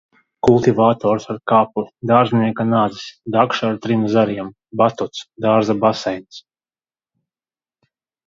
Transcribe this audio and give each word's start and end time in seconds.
Kultivators 0.45 1.25
ar 1.33 1.37
kapli. 1.51 1.83
Dārznieka 2.11 2.65
nazis. 2.69 3.03
Dakša 3.35 3.69
ar 3.73 3.77
trim 3.85 4.07
zariem. 4.15 4.49
Batuts, 4.83 5.23
dārza 5.47 5.77
baseins. 5.85 6.41